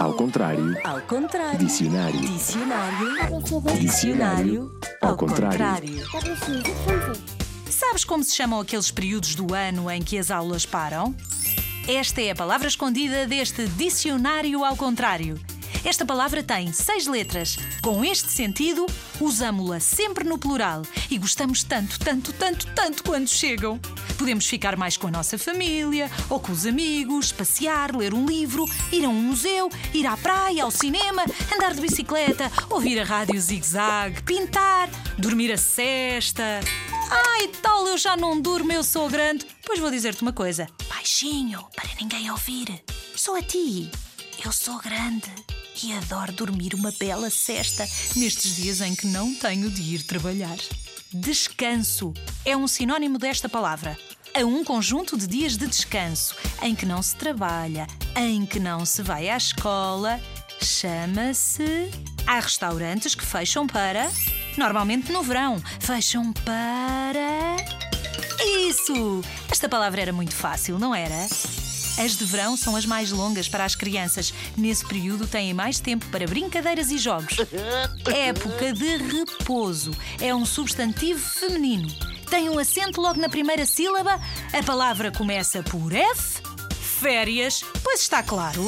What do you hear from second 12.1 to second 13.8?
é a palavra escondida deste